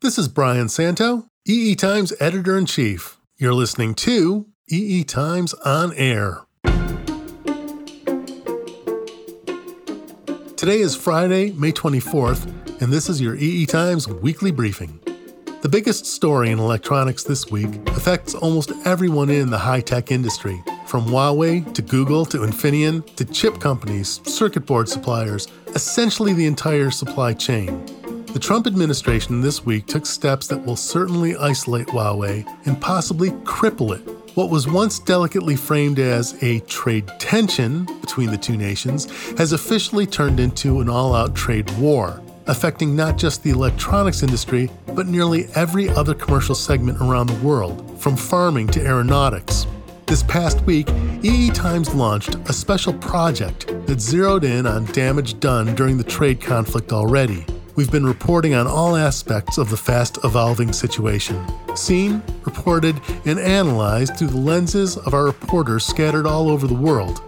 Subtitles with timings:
[0.00, 3.18] This is Brian Santo, EE Times editor in chief.
[3.36, 6.42] You're listening to EE Times on Air.
[10.56, 15.00] Today is Friday, May 24th, and this is your EE Times weekly briefing.
[15.62, 20.62] The biggest story in electronics this week affects almost everyone in the high tech industry,
[20.86, 26.92] from Huawei to Google to Infineon to chip companies, circuit board suppliers, essentially the entire
[26.92, 27.84] supply chain.
[28.32, 33.96] The Trump administration this week took steps that will certainly isolate Huawei and possibly cripple
[33.96, 34.06] it.
[34.36, 39.06] What was once delicately framed as a trade tension between the two nations
[39.38, 44.70] has officially turned into an all out trade war, affecting not just the electronics industry,
[44.94, 49.66] but nearly every other commercial segment around the world, from farming to aeronautics.
[50.04, 50.90] This past week,
[51.22, 56.42] EE Times launched a special project that zeroed in on damage done during the trade
[56.42, 57.46] conflict already
[57.78, 61.40] we've been reporting on all aspects of the fast evolving situation,
[61.76, 67.22] seen, reported, and analyzed through the lenses of our reporters scattered all over the world.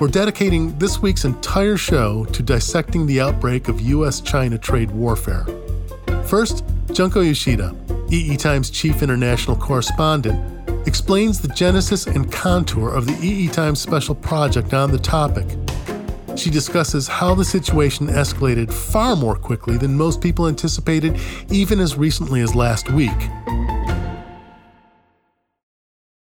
[0.00, 5.44] We're dedicating this week's entire show to dissecting the outbreak of US China trade warfare.
[6.26, 7.74] First, Junko Yoshida,
[8.08, 10.40] EE Times chief international correspondent,
[10.86, 15.48] explains the genesis and contour of the EE Times special project on the topic
[16.38, 21.18] she discusses how the situation escalated far more quickly than most people anticipated,
[21.50, 23.18] even as recently as last week.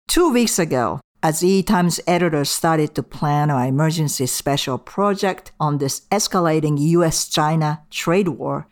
[0.07, 5.77] Two weeks ago, as E Times editors started to plan our emergency special project on
[5.77, 8.67] this escalating US China trade war,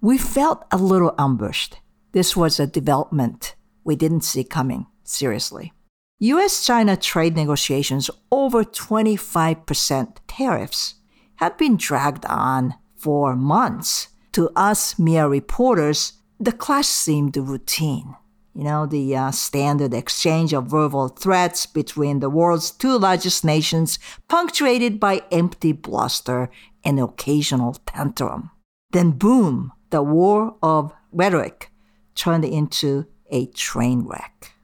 [0.00, 1.80] we felt a little ambushed.
[2.12, 5.72] This was a development we didn't see coming, seriously.
[6.18, 10.94] US China trade negotiations over 25% tariffs
[11.36, 14.08] had been dragged on for months.
[14.32, 18.16] To us mere reporters, the clash seemed routine.
[18.54, 23.98] You know, the uh, standard exchange of verbal threats between the world's two largest nations,
[24.28, 26.48] punctuated by empty bluster
[26.82, 28.50] and occasional tantrum.
[28.92, 31.70] Then, boom, the war of rhetoric
[32.14, 34.55] turned into a train wreck.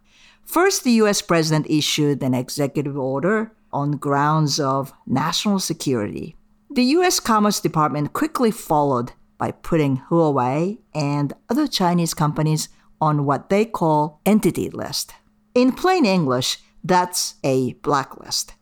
[0.52, 6.36] First, the US president issued an executive order on grounds of national security.
[6.68, 12.68] The US Commerce Department quickly followed by putting Huawei and other Chinese companies
[13.00, 15.14] on what they call entity list.
[15.54, 18.52] In plain English, that's a blacklist.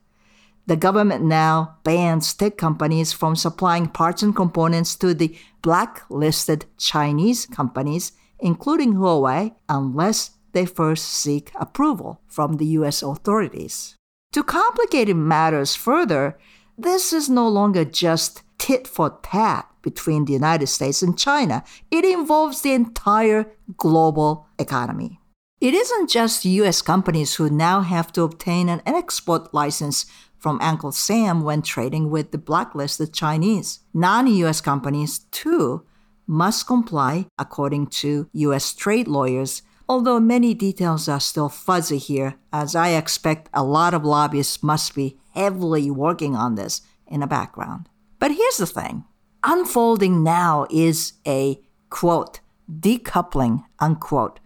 [0.69, 7.47] The government now bans tech companies from supplying parts and components to the blacklisted Chinese
[7.47, 13.97] companies, including Huawei, unless they first seek approval from the US authorities.
[14.33, 16.39] To complicate matters further,
[16.79, 21.65] this is no longer just tit for tat between the United States and China.
[21.91, 23.47] It involves the entire
[23.77, 25.21] global economy.
[25.61, 30.07] It isn't just US companies who now have to obtain an export license
[30.39, 33.81] from Uncle Sam when trading with the blacklisted Chinese.
[33.93, 35.85] Non US companies, too,
[36.27, 42.77] must comply, according to US trade lawyers, although many details are still fuzzy here, as
[42.77, 47.89] I expect a lot of lobbyists must be heavily working on this in the background.
[48.21, 49.03] But here's the thing
[49.43, 52.39] unfolding now is a quote,
[52.71, 54.39] decoupling, unquote,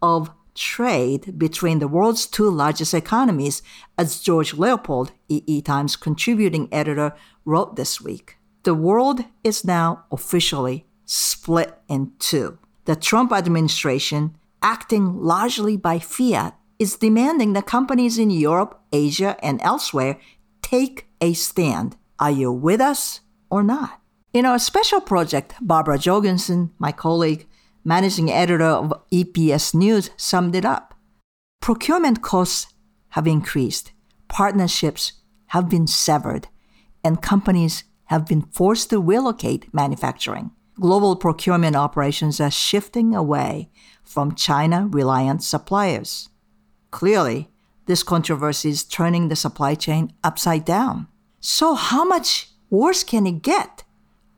[0.00, 3.62] of trade between the world's two largest economies,
[3.98, 8.36] as George Leopold, EE Times contributing editor, wrote this week.
[8.62, 12.58] The world is now officially split in two.
[12.84, 19.60] The Trump administration acting largely by fiat, is demanding that companies in Europe, Asia, and
[19.62, 20.18] elsewhere
[20.62, 21.96] take a stand.
[22.18, 23.20] Are you with us
[23.50, 24.00] or not?
[24.32, 27.46] In our special project, Barbara Jorgensen, my colleague,
[27.84, 30.94] managing editor of EPS News, summed it up.
[31.60, 32.72] Procurement costs
[33.10, 33.92] have increased,
[34.28, 35.12] partnerships
[35.48, 36.48] have been severed,
[37.04, 40.50] and companies have been forced to relocate manufacturing.
[40.80, 43.70] Global procurement operations are shifting away
[44.02, 46.28] from China reliant suppliers.
[46.90, 47.48] Clearly,
[47.86, 51.06] this controversy is turning the supply chain upside down.
[51.40, 53.84] So, how much worse can it get?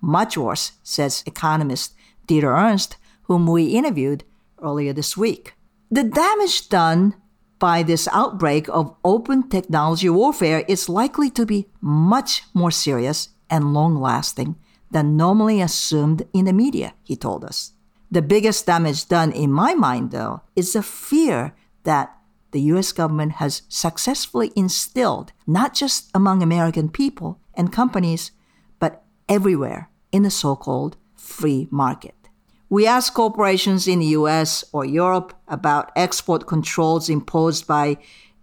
[0.01, 1.95] Much worse, says economist
[2.29, 4.25] Dieter Ernst, whom we interviewed
[4.63, 5.55] earlier this week.
[5.91, 7.15] The damage done
[7.59, 13.73] by this outbreak of open technology warfare is likely to be much more serious and
[13.73, 14.57] long lasting
[14.91, 17.73] than normally assumed in the media, he told us.
[18.11, 22.17] The biggest damage done in my mind, though, is the fear that
[22.53, 28.31] the US government has successfully instilled, not just among American people and companies,
[28.79, 32.15] but everywhere in the so called free market.
[32.69, 37.99] We asked corporations in the US or Europe about export controls imposed by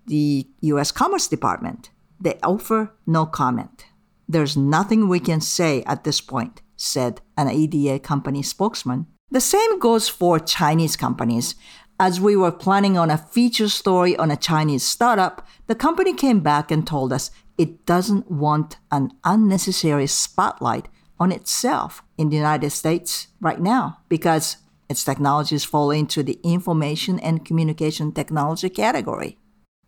[0.05, 1.89] the US Commerce Department.
[2.19, 3.85] They offer no comment.
[4.27, 9.07] There's nothing we can say at this point, said an EDA company spokesman.
[9.31, 11.55] The same goes for Chinese companies.
[11.99, 16.39] As we were planning on a feature story on a Chinese startup, the company came
[16.39, 20.87] back and told us it doesn't want an unnecessary spotlight
[21.19, 24.57] on itself in the United States right now because
[24.89, 29.37] its technologies fall into the information and communication technology category.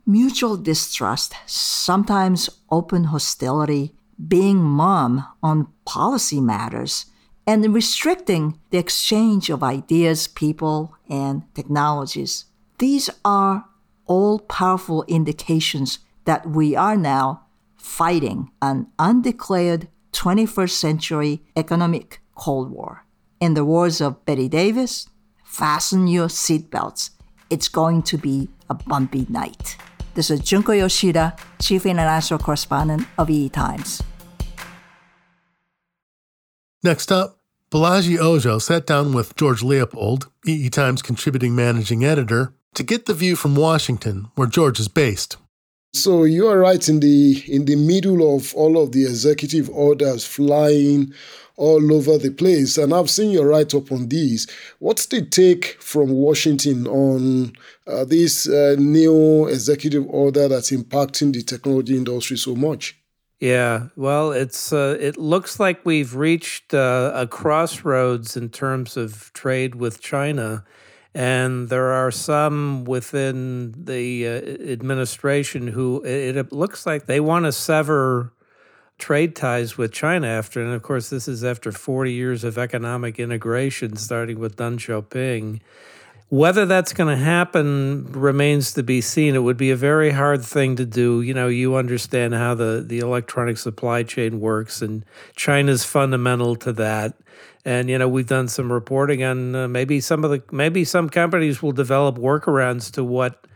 [0.06, 3.96] Mutual distrust, sometimes open hostility,
[4.28, 7.06] being mum on policy matters,
[7.48, 12.46] and restricting the exchange of ideas, people, and technologies.
[12.80, 13.66] These are
[14.08, 17.46] all powerful indications that we are now
[17.76, 23.06] fighting an undeclared 21st century economic Cold War.
[23.40, 25.08] In the words of Bette Davis,
[25.44, 27.12] fasten your seatbelts.
[27.50, 29.78] It's going to be a bumpy night.
[30.16, 34.02] This is Junko Yoshida, Chief International Correspondent of EE Times.
[36.84, 37.40] Next up,
[37.72, 43.14] Bolaji Ojo sat down with George Leopold, EE Times contributing managing editor, to get the
[43.14, 45.38] view from Washington, where George is based.
[45.96, 50.26] So you are right in the in the middle of all of the executive orders
[50.26, 51.14] flying
[51.56, 54.46] all over the place, and I've seen your write up on these.
[54.80, 57.54] What's the take from Washington on
[57.88, 62.98] uh, this uh, new executive order that's impacting the technology industry so much?
[63.40, 69.32] Yeah, well, it's uh, it looks like we've reached uh, a crossroads in terms of
[69.32, 70.66] trade with China
[71.16, 74.32] and there are some within the uh,
[74.70, 78.34] administration who it, it, looks like they want to sever
[78.98, 83.18] trade ties with China after, and of course, this is after 40 years of economic
[83.18, 85.62] integration, starting with Deng Xiaoping.
[86.36, 89.36] Whether that's going to happen remains to be seen.
[89.36, 91.22] It would be a very hard thing to do.
[91.22, 95.06] You know, you understand how the, the electronic supply chain works, and
[95.38, 97.14] China's fundamental to that
[97.64, 101.10] and you know we've done some reporting on uh, maybe some of the maybe some
[101.10, 103.48] companies will develop workarounds to what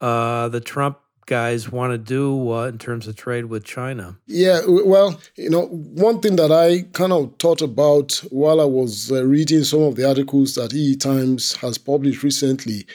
[0.00, 4.16] uh, the Trump guys want to do uh, in terms of trade with China.
[4.26, 9.10] Yeah, well, you know, one thing that I kind of thought about while I was
[9.10, 12.86] uh, reading some of the articles that EE Times has published recently,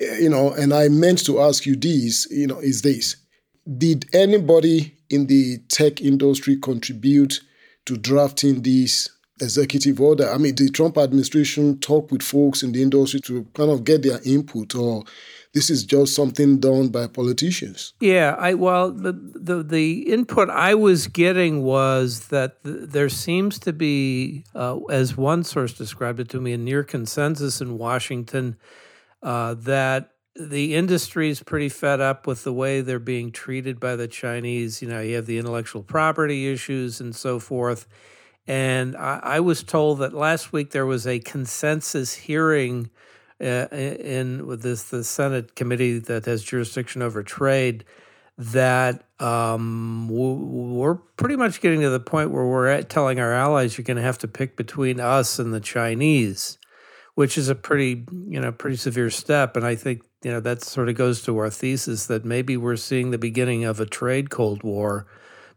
[0.00, 3.16] eh, you know, and I meant to ask you this, you know, is this:
[3.78, 7.40] Did anybody in the tech industry contribute
[7.86, 9.08] to drafting these
[9.40, 10.30] executive order?
[10.30, 14.02] I mean, the Trump administration talk with folks in the industry to kind of get
[14.02, 15.04] their input, or
[15.52, 17.94] this is just something done by politicians?
[18.00, 23.58] Yeah, I well, the the, the input I was getting was that th- there seems
[23.60, 28.56] to be, uh, as one source described it to me, a near consensus in Washington
[29.22, 33.96] uh, that the industry is pretty fed up with the way they're being treated by
[33.96, 34.80] the Chinese.
[34.80, 37.86] You know, you have the intellectual property issues and so forth.
[38.50, 42.90] And I, I, was told that last week there was a consensus hearing
[43.40, 47.84] uh, in with this the Senate committee that has jurisdiction over trade
[48.36, 53.84] that um, we're pretty much getting to the point where we're telling our allies you're
[53.84, 56.58] going to have to pick between us and the Chinese,
[57.14, 59.54] which is a pretty you know pretty severe step.
[59.54, 62.74] And I think you know that sort of goes to our thesis that maybe we're
[62.74, 65.06] seeing the beginning of a trade cold war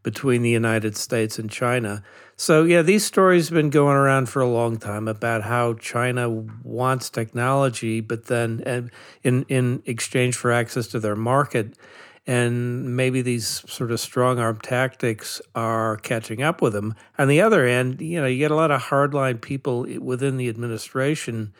[0.04, 2.04] between the United States and China.
[2.36, 6.30] So, yeah, these stories have been going around for a long time about how China
[6.64, 8.90] wants technology, but then
[9.24, 11.78] in, in exchange for access to their market.
[12.26, 16.96] And maybe these sort of strong arm tactics are catching up with them.
[17.18, 20.48] On the other hand, you know, you get a lot of hardline people within the
[20.48, 21.54] administration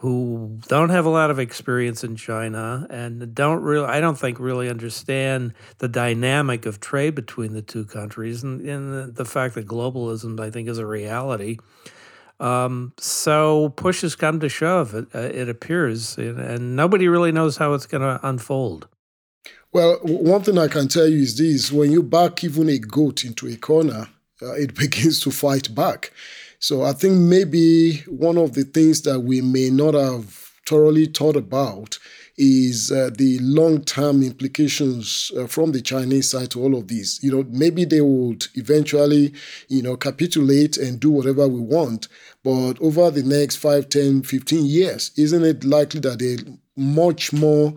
[0.00, 4.40] who don't have a lot of experience in China and don't really, I don't think,
[4.40, 9.66] really understand the dynamic of trade between the two countries and, and the, fact that
[9.66, 11.58] globalism, I think, is a reality.
[12.40, 17.30] Um, so push has come to shove, it, uh, it appears, and, and nobody really
[17.30, 18.88] knows how it's going to unfold.
[19.70, 23.22] Well, one thing I can tell you is this when you back even a goat
[23.22, 24.08] into a corner,
[24.40, 26.14] uh, it begins to fight back.
[26.60, 30.26] So I think maybe one of the things that we may not have
[30.66, 31.98] thoroughly thought about
[32.36, 37.18] is uh, the long-term implications uh, from the Chinese side to all of these.
[37.22, 39.32] You know, maybe they would eventually,
[39.68, 42.08] you know, capitulate and do whatever we want,
[42.44, 46.38] but over the next 5, 10, 15 years, isn't it likely that they're
[46.76, 47.74] much more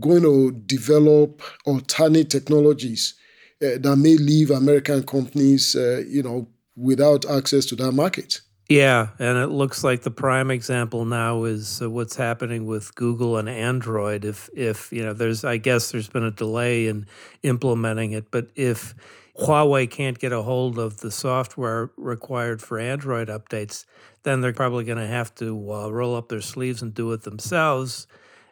[0.00, 3.14] going to develop alternate technologies
[3.62, 6.46] uh, that may leave American companies, uh, you know,
[6.78, 8.40] without access to that market.
[8.68, 13.38] Yeah, and it looks like the prime example now is uh, what's happening with Google
[13.38, 14.26] and Android.
[14.26, 17.06] If if you know, there's I guess there's been a delay in
[17.42, 18.94] implementing it, but if
[19.40, 23.86] Huawei can't get a hold of the software required for Android updates,
[24.24, 27.22] then they're probably going to have to uh, roll up their sleeves and do it
[27.22, 28.06] themselves.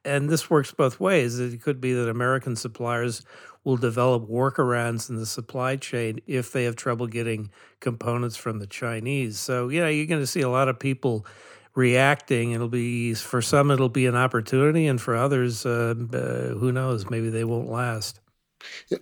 [0.05, 1.41] And this works both ways.
[1.41, 3.23] It could be that American suppliers
[3.67, 8.67] will develop workarounds in the supply chain if they have trouble getting components from the
[8.67, 9.41] Chinese.
[9.41, 11.27] So, yeah, you're going to see a lot of people
[11.75, 12.53] reacting.
[12.53, 17.11] It'll be, for some, it'll be an opportunity, and for others, uh, uh, who knows,
[17.11, 18.21] maybe they won't last.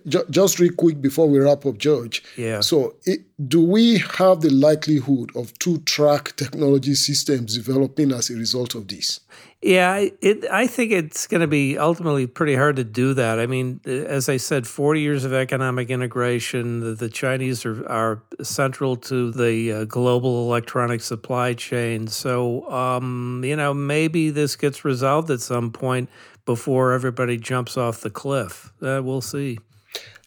[0.07, 2.23] Just real quick before we wrap up, George.
[2.35, 2.61] Yeah.
[2.61, 8.35] So, it, do we have the likelihood of two track technology systems developing as a
[8.35, 9.19] result of this?
[9.65, 13.39] Yeah, it, I think it's going to be ultimately pretty hard to do that.
[13.39, 16.81] I mean, as I said, 40 years of economic integration.
[16.81, 22.05] The, the Chinese are, are central to the uh, global electronic supply chain.
[22.05, 26.11] So, um, you know, maybe this gets resolved at some point
[26.45, 28.71] before everybody jumps off the cliff.
[28.83, 29.57] Uh, we'll see.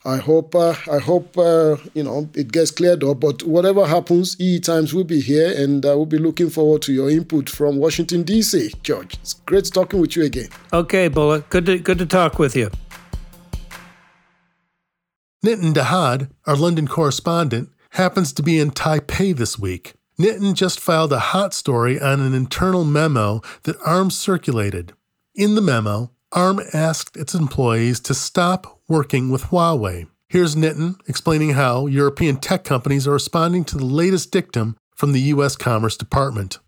[0.04, 3.20] I hope uh, I hope uh, you know it gets cleared up.
[3.20, 6.92] But whatever happens, EE Times will be here, and uh, we'll be looking forward to
[6.92, 8.72] your input from Washington D.C.
[8.82, 10.48] George, it's great talking with you again.
[10.72, 12.70] Okay, Bullock, good to good to talk with you.
[15.44, 19.94] Nitin Dahad, our London correspondent, happens to be in Taipei this week.
[20.18, 24.92] Nitin just filed a hot story on an internal memo that ARM circulated.
[25.34, 30.08] In the memo, ARM asked its employees to stop working with Huawei.
[30.30, 35.20] Here's Nitin explaining how European tech companies are responding to the latest dictum from the
[35.32, 35.56] U.S.
[35.56, 36.58] Commerce Department.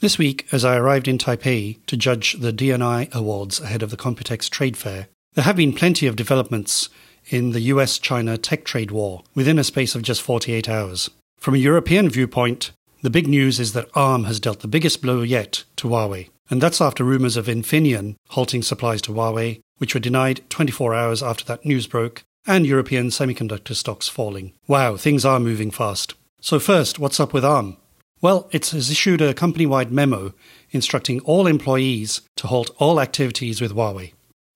[0.00, 3.96] This week, as I arrived in Taipei to judge the DNI Awards ahead of the
[3.96, 6.90] Computex trade fair, there have been plenty of developments
[7.28, 11.10] in the US China tech trade war within a space of just 48 hours.
[11.38, 12.72] From a European viewpoint,
[13.02, 16.28] the big news is that ARM has dealt the biggest blow yet to Huawei.
[16.48, 21.22] And that's after rumours of Infineon halting supplies to Huawei, which were denied 24 hours
[21.22, 24.52] after that news broke, and European semiconductor stocks falling.
[24.66, 26.14] Wow, things are moving fast.
[26.40, 27.76] So, first, what's up with ARM?
[28.20, 30.32] Well, it has issued a company wide memo
[30.70, 34.12] instructing all employees to halt all activities with Huawei.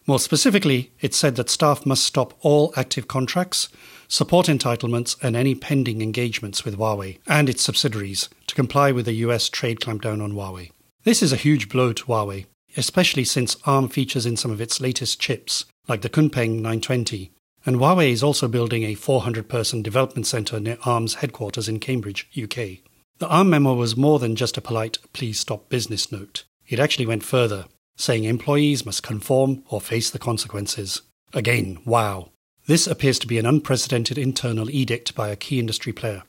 [0.07, 3.69] More specifically, it said that staff must stop all active contracts,
[4.09, 9.13] support entitlements, and any pending engagements with Huawei and its subsidiaries to comply with the
[9.27, 10.71] US trade clampdown on Huawei.
[11.05, 12.47] This is a huge blow to Huawei,
[12.77, 17.33] especially since ARM features in some of its latest chips, like the Kunpeng 920.
[17.67, 22.29] And Huawei is also building a 400 person development center near ARM's headquarters in Cambridge,
[22.41, 22.79] UK.
[23.19, 26.45] The ARM memo was more than just a polite please stop business note.
[26.69, 31.03] It actually went further, saying employees must conform or face the consequences.
[31.35, 32.31] Again, wow.
[32.67, 36.23] This appears to be an unprecedented internal edict by a key industry player.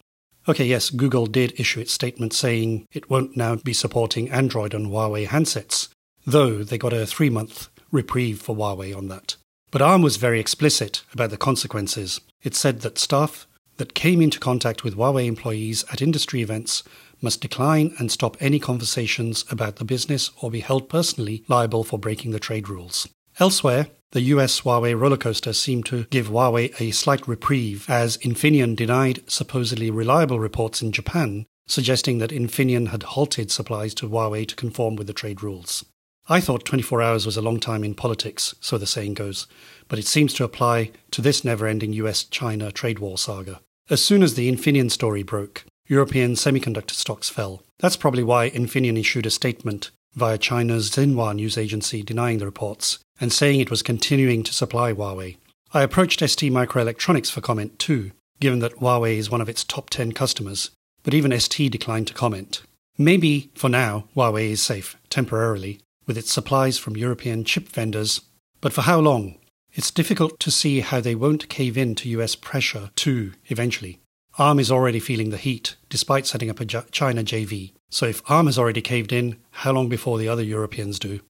[0.49, 4.87] Okay, yes, Google did issue its statement saying it won't now be supporting Android on
[4.87, 5.89] Huawei handsets,
[6.25, 9.35] though they got a three month reprieve for Huawei on that.
[9.71, 12.19] But ARM was very explicit about the consequences.
[12.43, 13.47] It said that staff
[13.77, 16.83] that came into contact with Huawei employees at industry events
[17.21, 21.97] must decline and stop any conversations about the business or be held personally liable for
[21.97, 23.07] breaking the trade rules.
[23.39, 29.23] Elsewhere, the US Huawei rollercoaster seemed to give Huawei a slight reprieve as Infineon denied
[29.27, 34.95] supposedly reliable reports in Japan suggesting that Infineon had halted supplies to Huawei to conform
[34.95, 35.85] with the trade rules.
[36.31, 39.47] I thought 24 hours was a long time in politics, so the saying goes,
[39.89, 43.59] but it seems to apply to this never ending US China trade war saga.
[43.89, 47.63] As soon as the Infineon story broke, European semiconductor stocks fell.
[47.79, 52.99] That's probably why Infineon issued a statement via China's Xinhua news agency denying the reports
[53.19, 55.35] and saying it was continuing to supply Huawei.
[55.73, 59.89] I approached ST Microelectronics for comment too, given that Huawei is one of its top
[59.89, 60.71] 10 customers,
[61.03, 62.61] but even ST declined to comment.
[62.97, 68.19] Maybe, for now, Huawei is safe, temporarily, with its supplies from European chip vendors,
[68.59, 69.37] but for how long?
[69.71, 74.01] It's difficult to see how they won't cave in to US pressure too, eventually.
[74.37, 77.71] ARM is already feeling the heat, despite setting up a China JV.
[77.89, 81.21] So if ARM has already caved in, how long before the other Europeans do?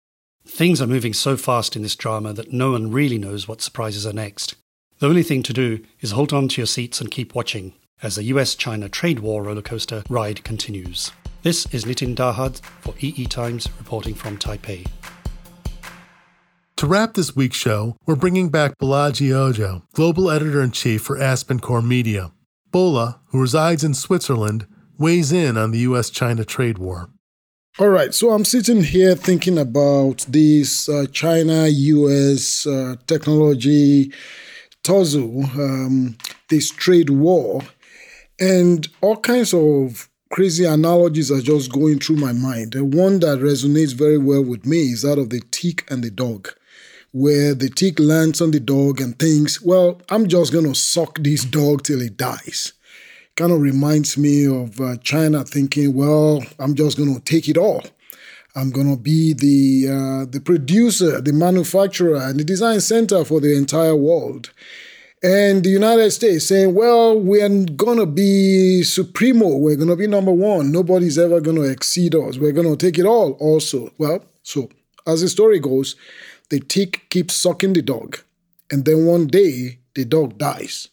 [0.47, 4.07] Things are moving so fast in this drama that no one really knows what surprises
[4.07, 4.55] are next.
[4.97, 8.15] The only thing to do is hold on to your seats and keep watching as
[8.15, 11.11] the US China trade war rollercoaster ride continues.
[11.43, 14.85] This is Nitin Dahad for EE Times reporting from Taipei.
[16.75, 21.17] To wrap this week's show, we're bringing back Bolaji Ojo, Global Editor in Chief for
[21.17, 22.31] AspenCore Media.
[22.69, 24.67] Bola, who resides in Switzerland,
[24.99, 27.09] weighs in on the US China trade war.
[27.79, 34.13] All right, so I'm sitting here thinking about this uh, China US uh, technology
[34.83, 36.19] tussle, um,
[36.49, 37.63] this trade war,
[38.39, 42.71] and all kinds of crazy analogies are just going through my mind.
[42.71, 46.09] The one that resonates very well with me is that of the tick and the
[46.09, 46.49] dog,
[47.11, 51.19] where the tick lands on the dog and thinks, well, I'm just going to suck
[51.19, 52.73] this dog till it dies.
[53.35, 57.57] Kind of reminds me of uh, China thinking, well, I'm just going to take it
[57.57, 57.83] all.
[58.55, 63.39] I'm going to be the, uh, the producer, the manufacturer, and the design center for
[63.39, 64.51] the entire world.
[65.23, 69.55] And the United States saying, well, we're going to be supremo.
[69.57, 70.71] We're going to be number one.
[70.71, 72.39] Nobody's ever going to exceed us.
[72.39, 73.91] We're going to take it all also.
[73.99, 74.69] Well, so
[75.05, 75.95] as the story goes,
[76.49, 78.17] the tick keeps sucking the dog.
[78.71, 80.87] And then one day, the dog dies.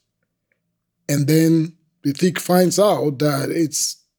[1.08, 3.74] And then the tick finds out that it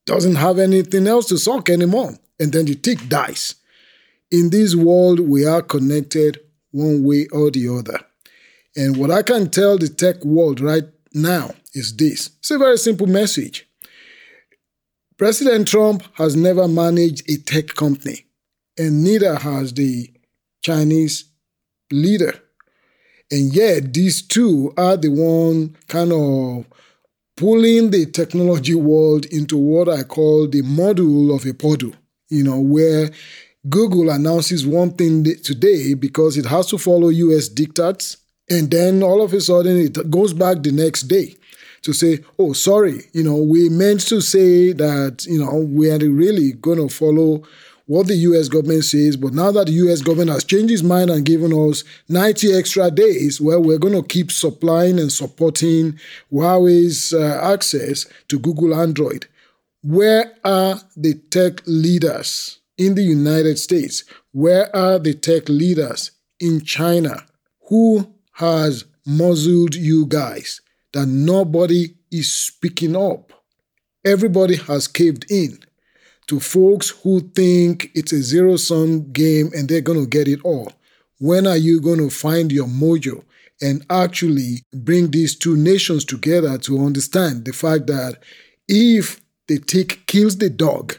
[0.05, 2.15] doesn't have anything else to suck anymore.
[2.39, 3.55] And then the tick dies.
[4.31, 6.39] In this world, we are connected
[6.71, 7.99] one way or the other.
[8.75, 12.77] And what I can tell the tech world right now is this it's a very
[12.77, 13.67] simple message.
[15.17, 18.25] President Trump has never managed a tech company,
[18.77, 20.09] and neither has the
[20.61, 21.25] Chinese
[21.91, 22.33] leader.
[23.31, 26.65] And yet, these two are the one kind of
[27.35, 31.93] pulling the technology world into what I call the model of a puddle,
[32.29, 33.11] you know, where
[33.67, 38.17] Google announces one thing today because it has to follow US diktats
[38.49, 41.35] and then all of a sudden it goes back the next day
[41.81, 45.97] to say, oh, sorry, you know, we meant to say that, you know, we are
[45.97, 47.43] really going to follow
[47.85, 51.09] what the US government says, but now that the US government has changed its mind
[51.09, 55.97] and given us 90 extra days, well, we're going to keep supplying and supporting
[56.31, 59.25] Huawei's uh, access to Google Android.
[59.81, 64.03] Where are the tech leaders in the United States?
[64.33, 67.25] Where are the tech leaders in China
[67.69, 70.62] who has muzzled you guys,
[70.93, 73.34] that nobody is speaking up.
[74.05, 75.60] Everybody has caved in
[76.27, 80.39] to folks who think it's a zero sum game and they're going to get it
[80.43, 80.72] all.
[81.19, 83.25] When are you going to find your mojo
[83.62, 88.19] and actually bring these two nations together to understand the fact that
[88.69, 90.97] if the tick kills the dog,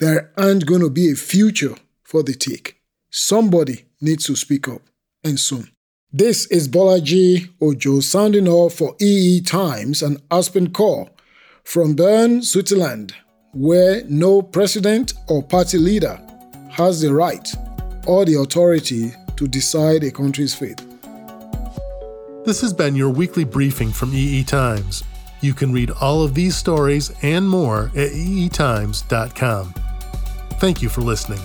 [0.00, 1.74] there aren't going to be a future
[2.04, 2.80] for the tick.
[3.10, 4.80] Somebody needs to speak up,
[5.22, 5.73] and soon.
[6.16, 11.08] This is Bolaji Ojo sounding off for EE Times and AspenCore
[11.64, 13.12] from Bern, Switzerland,
[13.50, 16.20] where no president or party leader
[16.70, 17.52] has the right
[18.06, 20.80] or the authority to decide a country's fate.
[22.46, 25.02] This has been your weekly briefing from EE Times.
[25.40, 29.74] You can read all of these stories and more at eetimes.com.
[30.60, 31.40] Thank you for listening.